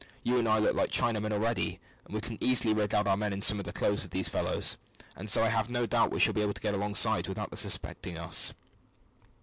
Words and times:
You 0.23 0.39
and 0.39 0.47
I 0.49 0.57
look 0.57 0.73
like 0.75 0.89
Chinamen 0.89 1.31
already, 1.31 1.79
and 2.05 2.15
we 2.15 2.21
can 2.21 2.35
easily 2.43 2.73
rig 2.73 2.95
out 2.95 3.05
our 3.05 3.15
men 3.15 3.33
in 3.33 3.41
some 3.43 3.59
of 3.59 3.65
the 3.65 3.71
clothes 3.71 4.03
of 4.03 4.09
these 4.09 4.27
fellows, 4.27 4.79
and 5.15 5.29
so 5.29 5.43
I 5.43 5.49
have 5.49 5.69
no 5.69 5.85
doubt 5.85 6.09
we 6.09 6.19
shall 6.19 6.33
be 6.33 6.41
able 6.41 6.55
to 6.55 6.61
get 6.61 6.73
alongside 6.73 7.27
without 7.27 7.51
their 7.51 7.57
suspecting 7.57 8.17
us." 8.17 8.55